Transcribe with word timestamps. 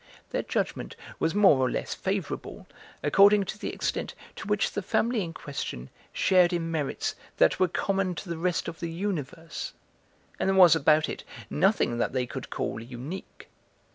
Their 0.31 0.41
judgment 0.41 0.95
was 1.19 1.35
more 1.35 1.59
or 1.59 1.69
less 1.69 1.93
favourable 1.93 2.65
according 3.03 3.43
to 3.43 3.59
the 3.59 3.71
extent 3.71 4.15
to 4.37 4.47
which 4.47 4.71
the 4.71 4.81
family 4.81 5.21
in 5.21 5.31
question 5.31 5.91
shared 6.11 6.51
in 6.53 6.71
merits 6.71 7.13
that 7.37 7.59
were 7.59 7.67
common 7.67 8.15
to 8.15 8.27
the 8.27 8.39
rest 8.39 8.67
of 8.67 8.79
the 8.79 8.89
universe, 8.89 9.73
and 10.39 10.49
there 10.49 10.55
was 10.55 10.75
about 10.75 11.07
it 11.07 11.23
nothing 11.51 11.99
that 11.99 12.13
they 12.13 12.25
could 12.25 12.49
call 12.49 12.81
unique. 12.81 13.47